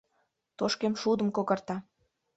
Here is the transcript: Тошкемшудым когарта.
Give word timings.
Тошкемшудым 0.57 1.29
когарта. 1.35 1.77